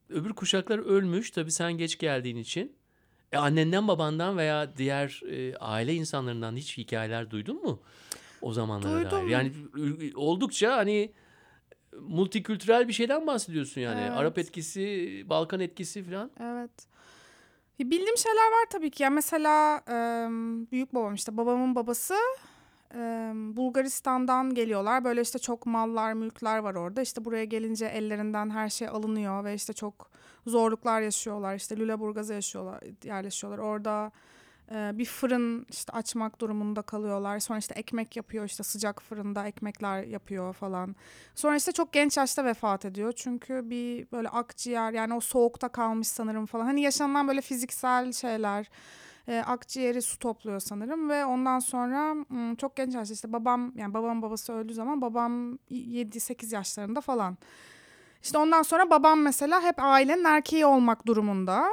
[0.09, 2.75] Öbür kuşaklar ölmüş tabii sen geç geldiğin için.
[3.31, 7.79] E annenden babandan veya diğer e, aile insanlarından hiç hikayeler duydun mu?
[8.41, 9.11] O zamanlara dair.
[9.11, 9.29] Duydum.
[9.29, 11.11] Yani ü- oldukça hani
[11.99, 14.01] multikültürel bir şeyden bahsediyorsun yani.
[14.01, 14.11] Evet.
[14.11, 14.81] Arap etkisi,
[15.29, 16.31] Balkan etkisi falan.
[16.39, 16.71] Evet.
[17.79, 19.03] Bildiğim şeyler var tabii ki.
[19.03, 19.81] Ya mesela
[20.71, 22.15] büyük babam işte babamın babası
[23.33, 25.03] Bulgaristan'dan geliyorlar.
[25.03, 27.01] Böyle işte çok mallar, mülkler var orada.
[27.01, 30.09] İşte buraya gelince ellerinden her şey alınıyor ve işte çok
[30.47, 31.55] zorluklar yaşıyorlar.
[31.55, 33.59] İşte Lüleburgaz'a yaşıyorlar, yerleşiyorlar.
[33.59, 34.11] Orada
[34.71, 37.39] bir fırın işte açmak durumunda kalıyorlar.
[37.39, 40.95] Sonra işte ekmek yapıyor işte sıcak fırında ekmekler yapıyor falan.
[41.35, 43.13] Sonra işte çok genç yaşta vefat ediyor.
[43.15, 46.65] Çünkü bir böyle akciğer yani o soğukta kalmış sanırım falan.
[46.65, 48.69] Hani yaşanılan böyle fiziksel şeyler.
[49.27, 52.15] E, akciğeri su topluyor sanırım ve ondan sonra
[52.57, 57.37] çok genç yaşta işte babam yani babamın babası öldüğü zaman babam 7-8 yaşlarında falan.
[58.23, 61.65] İşte ondan sonra babam mesela hep ailenin erkeği olmak durumunda.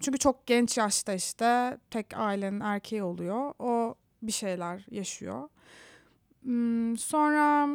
[0.00, 3.54] Çünkü çok genç yaşta işte tek ailenin erkeği oluyor.
[3.58, 5.48] O bir şeyler yaşıyor.
[6.42, 7.68] Hmm, sonra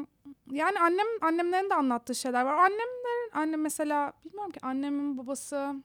[0.51, 2.53] yani annem annemlerin de anlattığı şeyler var.
[2.53, 5.75] Annemlerin annem mesela bilmiyorum ki annemin babası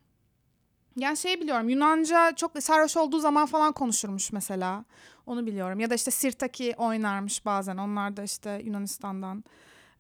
[0.96, 4.84] yani şey biliyorum Yunanca çok sarhoş olduğu zaman falan konuşurmuş mesela.
[5.26, 5.80] Onu biliyorum.
[5.80, 7.76] Ya da işte Sirtaki oynarmış bazen.
[7.76, 9.44] Onlar da işte Yunanistan'dan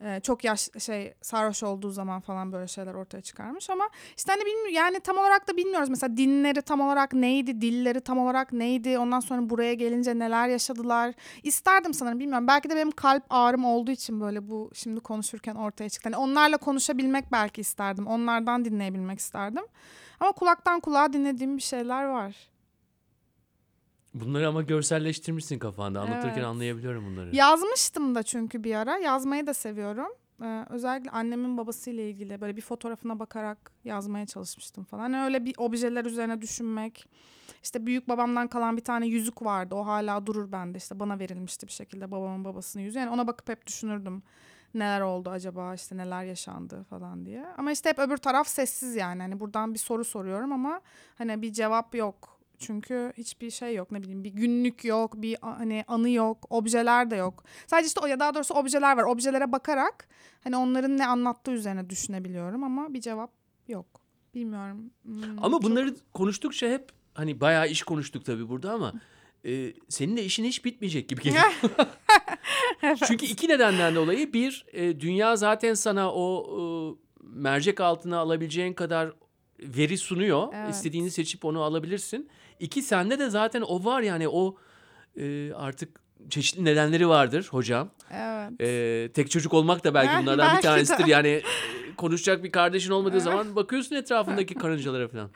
[0.04, 4.46] e, çok yaş şey sarhoş olduğu zaman falan böyle şeyler ortaya çıkarmış ama işte hani
[4.46, 5.88] bilmiyorum yani tam olarak da bilmiyoruz.
[5.88, 11.14] Mesela dinleri tam olarak neydi dilleri tam olarak neydi ondan sonra buraya gelince neler yaşadılar.
[11.42, 12.46] İsterdim sanırım bilmiyorum.
[12.46, 16.10] Belki de benim kalp ağrım olduğu için böyle bu şimdi konuşurken ortaya çıktı.
[16.12, 19.64] Hani onlarla konuşabilmek belki isterdim onlardan dinleyebilmek isterdim.
[20.20, 22.51] Ama kulaktan kulağa dinlediğim bir şeyler var
[24.14, 26.00] Bunları ama görselleştirmişsin kafanda.
[26.00, 26.44] Anlatırken Evet.
[26.44, 27.36] anlayabiliyorum bunları.
[27.36, 28.98] Yazmıştım da çünkü bir ara.
[28.98, 30.08] Yazmayı da seviyorum.
[30.42, 35.02] Ee, özellikle annemin babasıyla ilgili böyle bir fotoğrafına bakarak yazmaya çalışmıştım falan.
[35.02, 37.08] Hani öyle bir objeler üzerine düşünmek.
[37.62, 39.74] İşte büyük babamdan kalan bir tane yüzük vardı.
[39.74, 40.78] O hala durur bende.
[40.78, 42.98] İşte bana verilmişti bir şekilde babamın babasının yüzüğü.
[42.98, 44.22] Yani ona bakıp hep düşünürdüm.
[44.74, 47.46] Neler oldu acaba işte neler yaşandı falan diye.
[47.58, 49.22] Ama işte hep öbür taraf sessiz yani.
[49.22, 50.80] Hani buradan bir soru soruyorum ama
[51.18, 52.31] hani bir cevap yok.
[52.66, 57.16] Çünkü hiçbir şey yok ne bileyim bir günlük yok bir hani anı yok objeler de
[57.16, 57.44] yok.
[57.66, 59.02] Sadece işte o ya daha doğrusu objeler var.
[59.02, 60.08] Objelere bakarak
[60.44, 63.30] hani onların ne anlattığı üzerine düşünebiliyorum ama bir cevap
[63.68, 63.86] yok.
[64.34, 64.90] Bilmiyorum.
[65.04, 68.92] Hmm, Ama çok- bunları konuştukça hep hani bayağı iş konuştuk tabii burada ama
[69.46, 71.44] e, senin de işin hiç bitmeyecek gibi geliyor.
[73.06, 76.60] Çünkü iki nedenden dolayı bir e, dünya zaten sana o e,
[77.22, 79.12] mercek altına alabileceğin kadar
[79.60, 80.48] veri sunuyor.
[80.54, 80.74] Evet.
[80.74, 82.28] İstediğini seçip onu alabilirsin.
[82.62, 84.56] İki sende de zaten o var yani o
[85.16, 87.90] e, artık çeşitli nedenleri vardır hocam.
[88.10, 88.60] Evet.
[88.60, 90.68] E, tek çocuk olmak da belki bunlardan bir belki de.
[90.68, 91.06] tanesidir.
[91.06, 91.42] Yani e,
[91.96, 95.30] konuşacak bir kardeşin olmadığı zaman bakıyorsun etrafındaki karıncalara falan.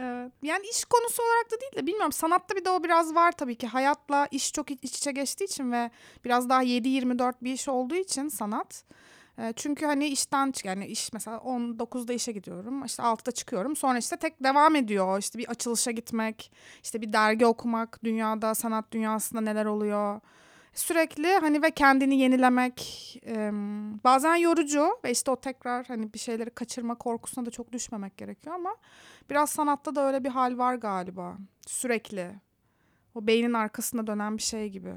[0.00, 0.32] Evet.
[0.42, 3.56] Yani iş konusu olarak da değil de bilmiyorum sanatta bir de o biraz var tabii
[3.56, 3.66] ki.
[3.66, 5.90] Hayatla iş çok iç içe geçtiği için ve
[6.24, 8.84] biraz daha 7-24 bir iş olduğu için sanat.
[9.38, 12.84] E, Çünkü hani işten çık yani iş mesela 19'da işe gidiyorum.
[12.84, 13.76] işte 6'da çıkıyorum.
[13.76, 15.18] Sonra işte tek devam ediyor.
[15.18, 20.20] İşte bir açılışa gitmek, işte bir dergi okumak, dünyada sanat dünyasında neler oluyor.
[20.74, 22.76] Sürekli hani ve kendini yenilemek
[24.04, 28.54] bazen yorucu ve işte o tekrar hani bir şeyleri kaçırma korkusuna da çok düşmemek gerekiyor
[28.54, 28.76] ama
[29.30, 31.36] Biraz sanatta da öyle bir hal var galiba.
[31.66, 32.30] Sürekli.
[33.14, 34.94] O beynin arkasında dönen bir şey gibi.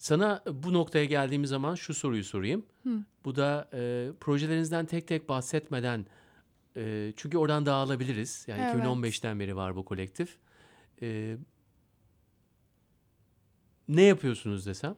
[0.00, 2.66] Sana bu noktaya geldiğimiz zaman şu soruyu sorayım.
[2.82, 3.04] Hı.
[3.24, 6.06] Bu da e, projelerinizden tek tek bahsetmeden
[6.76, 8.44] e, çünkü oradan dağılabiliriz.
[8.48, 8.84] Yani Evet.
[8.84, 10.36] 2015'ten beri var bu kolektif.
[11.02, 11.36] E,
[13.88, 14.96] ne yapıyorsunuz desem?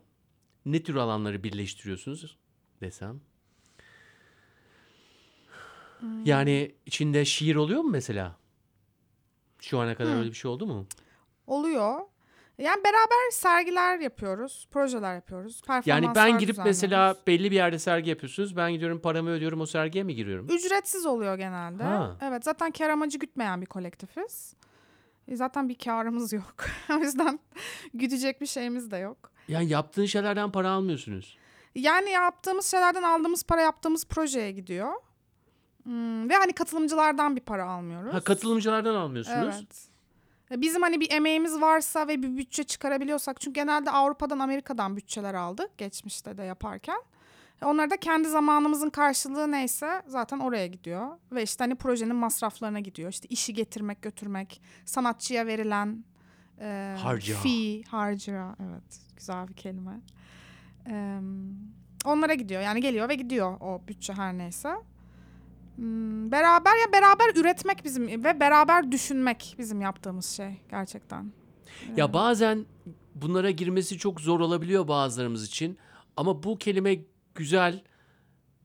[0.66, 2.36] Ne tür alanları birleştiriyorsunuz
[2.80, 3.20] desem?
[6.24, 8.36] Yani içinde şiir oluyor mu mesela?
[9.60, 10.18] Şu ana kadar Hı.
[10.18, 10.86] öyle bir şey oldu mu?
[11.46, 12.00] Oluyor.
[12.58, 18.56] Yani beraber sergiler yapıyoruz, projeler yapıyoruz, Yani ben gidip mesela belli bir yerde sergi yapıyorsunuz.
[18.56, 20.46] Ben gidiyorum paramı ödüyorum o sergiye mi giriyorum?
[20.50, 21.82] Ücretsiz oluyor genelde.
[21.82, 22.16] Ha.
[22.20, 24.54] Evet zaten kar amacı gütmeyen bir kolektifiz.
[25.28, 26.54] E, Zaten bir karımız yok.
[26.90, 27.40] o yüzden
[27.94, 29.32] güdecek bir şeyimiz de yok.
[29.48, 31.38] Yani yaptığın şeylerden para almıyorsunuz.
[31.74, 34.92] Yani yaptığımız şeylerden aldığımız para yaptığımız projeye gidiyor.
[35.82, 38.14] Hmm, ve hani katılımcılardan bir para almıyoruz.
[38.14, 39.54] Ha katılımcılardan almıyorsunuz.
[39.58, 39.91] Evet.
[40.56, 45.78] Bizim hani bir emeğimiz varsa ve bir bütçe çıkarabiliyorsak çünkü genelde Avrupa'dan Amerika'dan bütçeler aldık
[45.78, 47.02] geçmişte de yaparken.
[47.62, 51.08] E, Onları da kendi zamanımızın karşılığı neyse zaten oraya gidiyor.
[51.32, 53.10] Ve işte hani projenin masraflarına gidiyor.
[53.10, 56.04] İşte işi getirmek götürmek, sanatçıya verilen
[56.60, 57.34] e, Harca.
[57.36, 60.00] fee, harca evet güzel bir kelime.
[60.86, 61.18] E,
[62.04, 64.74] onlara gidiyor yani geliyor ve gidiyor o bütçe her neyse.
[65.76, 71.32] Hmm, beraber ya beraber üretmek bizim ve beraber düşünmek bizim yaptığımız şey gerçekten.
[71.96, 72.66] Ya bazen
[73.14, 75.78] bunlara girmesi çok zor olabiliyor bazılarımız için.
[76.16, 76.98] Ama bu kelime
[77.34, 77.82] güzel.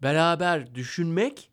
[0.04, 1.52] Beraber düşünmek,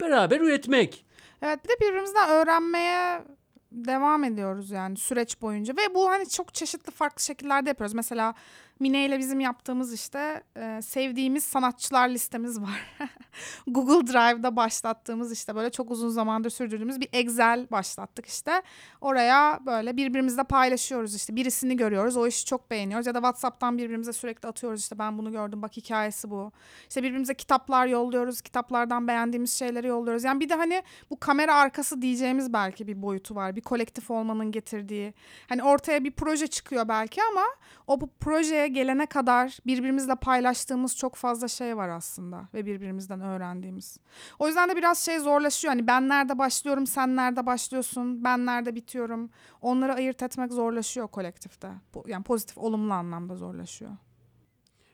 [0.00, 1.06] beraber üretmek.
[1.42, 3.24] Evet bir de birbirimizden öğrenmeye
[3.72, 7.94] devam ediyoruz yani süreç boyunca ve bu hani çok çeşitli farklı şekillerde yapıyoruz.
[7.94, 8.34] Mesela
[8.82, 12.96] Mine ile bizim yaptığımız işte e, sevdiğimiz sanatçılar listemiz var.
[13.66, 18.62] Google Drive'da başlattığımız işte böyle çok uzun zamandır sürdürdüğümüz bir Excel başlattık işte.
[19.00, 24.12] Oraya böyle birbirimizle paylaşıyoruz işte birisini görüyoruz o işi çok beğeniyoruz ya da WhatsApp'tan birbirimize
[24.12, 26.52] sürekli atıyoruz işte ben bunu gördüm bak hikayesi bu.
[26.88, 30.24] İşte birbirimize kitaplar yolluyoruz kitaplardan beğendiğimiz şeyleri yolluyoruz.
[30.24, 34.52] Yani bir de hani bu kamera arkası diyeceğimiz belki bir boyutu var bir kolektif olmanın
[34.52, 35.14] getirdiği.
[35.48, 37.44] Hani ortaya bir proje çıkıyor belki ama
[37.86, 43.98] o bu projeye gelene kadar birbirimizle paylaştığımız çok fazla şey var aslında ve birbirimizden öğrendiğimiz.
[44.38, 45.74] O yüzden de biraz şey zorlaşıyor.
[45.74, 49.30] Hani ben nerede başlıyorum, sen nerede başlıyorsun, ben nerede bitiyorum.
[49.60, 51.68] Onları ayırt etmek zorlaşıyor kolektifte.
[52.06, 53.90] Yani pozitif, olumlu anlamda zorlaşıyor.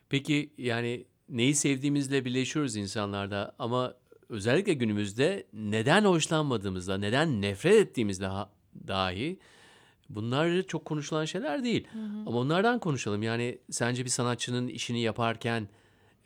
[0.09, 3.95] Peki yani neyi sevdiğimizle birleşiyoruz insanlarda ama
[4.29, 8.51] özellikle günümüzde neden hoşlanmadığımızda, neden nefret ettiğimizde ha-
[8.87, 9.39] dahi
[10.09, 11.89] bunlar çok konuşulan şeyler değil.
[12.27, 13.23] Ama onlardan konuşalım.
[13.23, 15.69] Yani sence bir sanatçının işini yaparken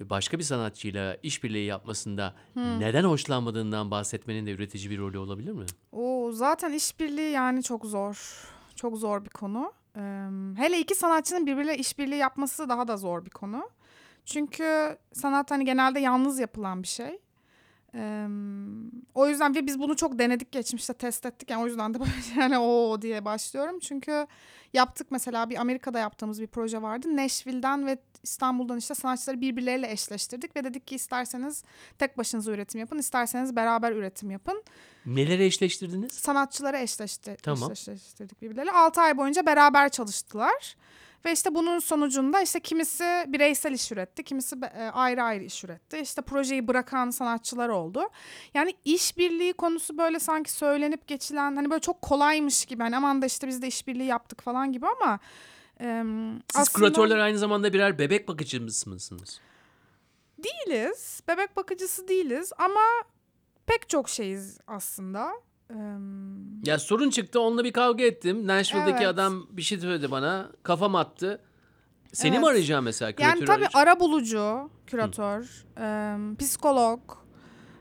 [0.01, 5.67] başka bir sanatçıyla işbirliği yapmasında neden hoşlanmadığından bahsetmenin de üretici bir rolü olabilir mi?
[5.93, 8.49] O zaten işbirliği yani çok zor.
[8.75, 9.73] Çok zor bir konu.
[9.97, 10.01] Ee,
[10.57, 13.71] hele iki sanatçının birbiriyle işbirliği yapması daha da zor bir konu.
[14.25, 17.19] Çünkü sanat hani genelde yalnız yapılan bir şey.
[17.95, 18.27] Eee,
[19.15, 21.51] o yüzden ve biz bunu çok denedik geçmişte test ettik.
[21.51, 23.79] Yani o yüzden de böyle yani o diye başlıyorum.
[23.79, 24.27] Çünkü
[24.73, 27.17] yaptık mesela bir Amerika'da yaptığımız bir proje vardı.
[27.17, 31.65] Nashville'den ve İstanbul'dan işte sanatçıları birbirleriyle eşleştirdik ve dedik ki isterseniz
[31.99, 34.63] tek başınıza üretim yapın, isterseniz beraber üretim yapın.
[35.07, 36.13] Neleri eşleştirdiniz?
[36.13, 37.73] Sanatçıları eşleşti, Tamam.
[37.73, 38.73] eşleştirdik birbirleriyle.
[38.73, 40.77] 6 ay boyunca beraber çalıştılar.
[41.25, 45.99] Ve işte bunun sonucunda işte kimisi bireysel iş üretti, kimisi e, ayrı ayrı iş üretti.
[45.99, 48.03] İşte projeyi bırakan sanatçılar oldu.
[48.55, 52.83] Yani işbirliği konusu böyle sanki söylenip geçilen hani böyle çok kolaymış gibi.
[52.83, 55.19] Hani aman da işte biz de işbirliği yaptık falan gibi ama
[55.81, 59.41] em, Siz aslında küratörler aynı zamanda birer bebek bakıcımız mısınız?
[60.39, 61.21] değiliz.
[61.29, 62.81] Bebek bakıcısı değiliz ama
[63.67, 65.33] pek çok şeyiz aslında.
[66.65, 68.47] Ya sorun çıktı onunla bir kavga ettim.
[68.47, 69.07] Nashville'deki Evet.
[69.07, 70.49] adam bir şey söyledi bana.
[70.63, 71.41] Kafam attı.
[72.13, 72.47] Seni mi Evet.
[72.49, 73.89] arayacağım mesela Yani küratörü tabii arayacağım?
[73.89, 77.01] ara bulucu, küratör, em, psikolog,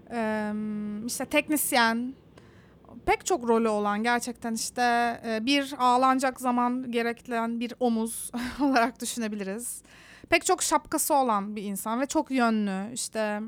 [0.10, 2.14] em, işte teknisyen,
[3.06, 4.82] pek çok rolü olan gerçekten işte
[5.46, 9.82] bir ağlanacak zaman gerektiren bir omuz olarak düşünebiliriz.
[10.30, 13.42] Pek çok şapkası olan bir insan ve çok yönlü işte.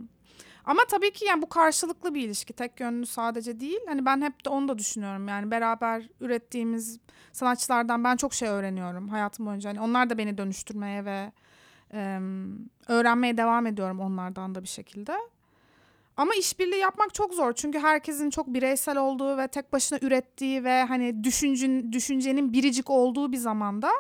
[0.66, 2.54] Ama tabii ki yani bu karşılıklı bir ilişki.
[2.54, 3.80] Tek yönlü sadece değil.
[3.88, 5.28] Hani ben hep de onu da düşünüyorum.
[5.28, 7.00] Yani beraber ürettiğimiz
[7.32, 9.70] sanatçılardan ben çok şey öğreniyorum hayatım boyunca.
[9.70, 11.32] Hani onlar da beni dönüştürmeye ve
[11.94, 15.18] em, öğrenmeye devam ediyorum onlardan da bir şekilde.
[16.18, 17.54] Ama işbirliği yapmak çok zor.
[17.54, 23.32] Çünkü herkesin çok bireysel olduğu ve tek başına ürettiği ve hani düşüncün, düşüncenin biricik olduğu
[23.32, 23.92] bir zamanda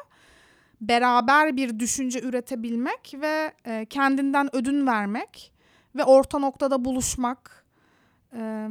[0.82, 5.53] beraber bir düşünce üretebilmek ve e, kendinden ödün vermek
[5.96, 7.64] ve orta noktada buluşmak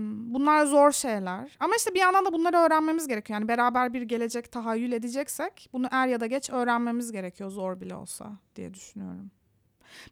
[0.07, 1.57] bunlar zor şeyler.
[1.61, 3.41] Ama işte bir yandan da bunları öğrenmemiz gerekiyor.
[3.41, 7.95] Yani beraber bir gelecek tahayyül edeceksek bunu er ya da geç öğrenmemiz gerekiyor zor bile
[7.95, 9.31] olsa diye düşünüyorum.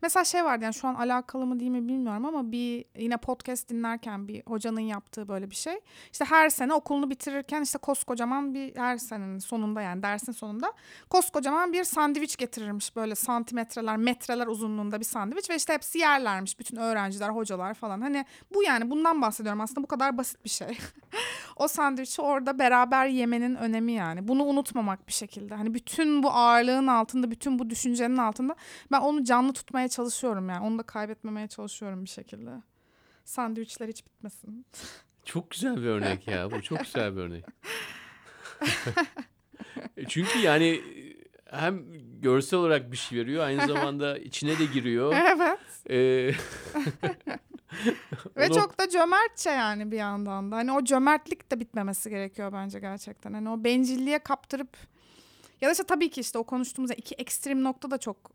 [0.03, 3.69] Mesela şey vardı yani şu an alakalı mı değil mi bilmiyorum ama bir yine podcast
[3.69, 5.81] dinlerken bir hocanın yaptığı böyle bir şey.
[6.13, 10.73] İşte her sene okulunu bitirirken işte koskocaman bir her senenin sonunda yani dersin sonunda
[11.11, 16.77] koskocaman bir sandviç getirirmiş böyle santimetreler metreler uzunluğunda bir sandviç ve işte hepsi yerlermiş bütün
[16.77, 18.01] öğrenciler hocalar falan.
[18.01, 20.79] Hani bu yani bundan bahsediyorum aslında bu kadar basit bir şey.
[21.57, 24.29] o sandviçi orada beraber yemenin önemi yani.
[24.29, 25.55] Bunu unutmamak bir şekilde.
[25.55, 28.55] Hani bütün bu ağırlığın altında, bütün bu düşüncenin altında
[28.93, 30.67] ben onu canlı tutmaya çalışıyorum yani.
[30.67, 32.51] Onu da kaybetmemeye çalışıyorum bir şekilde.
[33.25, 34.67] Sandviçler hiç bitmesin.
[35.25, 36.51] Çok güzel bir örnek ya.
[36.51, 37.45] Bu çok güzel bir örnek.
[40.09, 40.81] Çünkü yani
[41.51, 41.85] hem
[42.21, 45.15] görsel olarak bir şey veriyor aynı zamanda içine de giriyor.
[45.17, 45.59] evet.
[45.91, 45.97] Ee,
[48.37, 50.57] Ve Onu- çok da cömertçe yani bir yandan da.
[50.57, 53.33] Hani o cömertlik de bitmemesi gerekiyor bence gerçekten.
[53.33, 54.77] Hani o bencilliğe kaptırıp
[55.61, 58.31] ya da işte tabii ki işte o konuştuğumuz iki ekstrem nokta da çok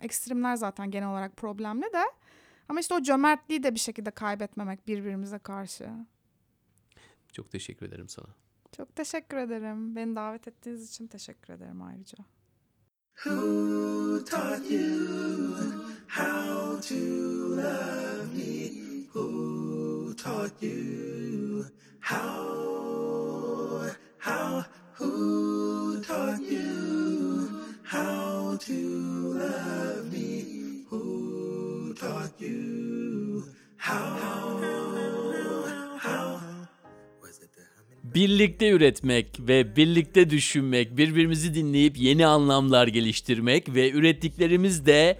[0.00, 2.04] ekstremler zaten genel olarak problemli de.
[2.68, 5.90] Ama işte o cömertliği de bir şekilde kaybetmemek birbirimize karşı.
[7.32, 8.28] çok teşekkür ederim sana.
[8.76, 9.96] Çok teşekkür ederim.
[9.96, 12.18] Beni davet ettiğiniz için teşekkür ederim ayrıca.
[13.16, 15.56] Who taught you
[16.08, 16.94] how to
[17.56, 18.70] love me?
[19.12, 21.64] Who taught you
[22.00, 22.52] how?
[24.18, 24.64] How?
[24.98, 25.41] Who
[26.12, 27.48] taught you
[27.84, 28.78] how to
[29.40, 30.84] love me?
[30.90, 33.44] Who taught you
[33.78, 34.32] how?
[38.14, 45.18] Birlikte üretmek ve birlikte düşünmek, birbirimizi dinleyip yeni anlamlar geliştirmek ve ürettiklerimizde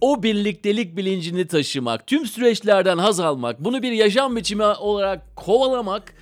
[0.00, 6.14] o birliktelik bilincini taşımak, tüm süreçlerden haz almak, bunu bir yaşam biçimi olarak kovalamak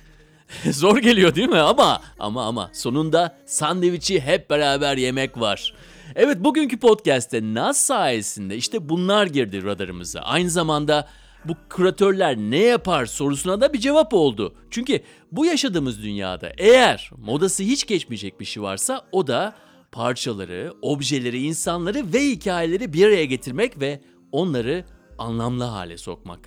[0.71, 1.59] zor geliyor değil mi?
[1.59, 5.73] Ama ama ama sonunda sandviçi hep beraber yemek var.
[6.15, 10.19] Evet bugünkü podcast'te Naz sayesinde işte bunlar girdi radarımıza.
[10.19, 11.07] Aynı zamanda
[11.45, 14.55] bu küratörler ne yapar sorusuna da bir cevap oldu.
[14.69, 14.99] Çünkü
[15.31, 19.55] bu yaşadığımız dünyada eğer modası hiç geçmeyecek bir şey varsa o da
[19.91, 24.85] parçaları, objeleri, insanları ve hikayeleri bir araya getirmek ve onları
[25.17, 26.39] anlamlı hale sokmak.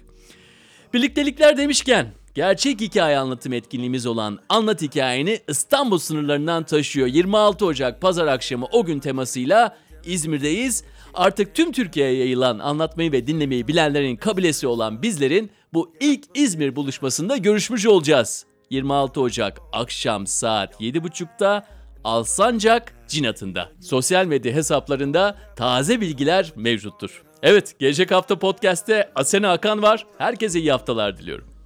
[0.95, 7.07] Birliktelikler demişken gerçek hikaye anlatım etkinliğimiz olan Anlat Hikayeni İstanbul sınırlarından taşıyor.
[7.07, 10.85] 26 Ocak pazar akşamı o gün temasıyla İzmir'deyiz.
[11.15, 17.37] Artık tüm Türkiye'ye yayılan anlatmayı ve dinlemeyi bilenlerin kabilesi olan bizlerin bu ilk İzmir buluşmasında
[17.37, 18.47] görüşmüş olacağız.
[18.71, 21.67] 26 Ocak akşam saat 7.30'da
[22.05, 23.69] Alsancak Cinat'ında.
[23.81, 27.23] Sosyal medya hesaplarında taze bilgiler mevcuttur.
[27.43, 30.07] Evet, gelecek hafta podcast'te Asena Akan var.
[30.19, 31.58] Herkese iyi haftalar diliyorum.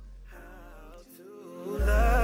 [1.87, 2.22] love.